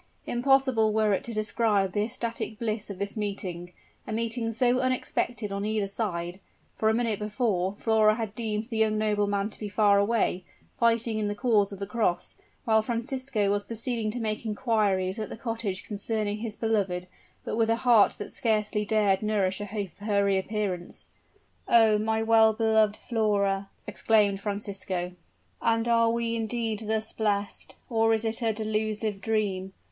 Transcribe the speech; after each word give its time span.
Impossible 0.25 0.91
were 0.91 1.13
it 1.13 1.23
to 1.25 1.31
describe 1.31 1.91
the 1.91 2.01
ecstatic 2.03 2.57
bliss 2.57 2.89
of 2.89 2.97
this 2.97 3.15
meeting 3.15 3.71
a 4.07 4.11
meeting 4.11 4.51
so 4.51 4.79
unexpected 4.79 5.51
on 5.51 5.63
either 5.63 5.87
side: 5.87 6.39
for 6.75 6.89
a 6.89 6.93
minute 6.95 7.19
before, 7.19 7.75
Flora 7.75 8.15
had 8.15 8.33
deemed 8.33 8.65
the 8.65 8.79
young 8.79 8.97
nobleman 8.97 9.47
to 9.51 9.59
be 9.59 9.69
far 9.69 9.99
away, 9.99 10.43
fighting 10.79 11.19
in 11.19 11.27
the 11.27 11.35
cause 11.35 11.71
of 11.71 11.77
the 11.77 11.85
cross, 11.85 12.35
while 12.65 12.81
Francisco 12.81 13.51
was 13.51 13.61
proceeding 13.63 14.09
to 14.09 14.19
make 14.19 14.43
inquiries 14.43 15.19
at 15.19 15.29
the 15.29 15.37
cottage 15.37 15.83
concerning 15.83 16.37
his 16.37 16.55
beloved, 16.55 17.05
but 17.45 17.55
with 17.55 17.69
a 17.69 17.75
heart 17.85 18.13
that 18.13 18.31
scarcely 18.31 18.83
dared 18.83 19.21
nourish 19.21 19.61
a 19.61 19.65
hope 19.67 19.91
of 19.91 19.97
her 20.07 20.25
reappearance. 20.25 21.09
"Oh! 21.67 21.99
my 21.99 22.23
well 22.23 22.53
beloved 22.53 22.97
Flora!" 22.97 23.69
exclaimed 23.85 24.39
Francisco; 24.41 25.11
"and 25.61 25.87
are 25.87 26.09
we 26.09 26.35
indeed 26.35 26.85
thus 26.87 27.13
blest, 27.13 27.75
or 27.87 28.15
is 28.15 28.25
it 28.25 28.41
a 28.41 28.51
delusive 28.51 29.21
dream? 29.21 29.73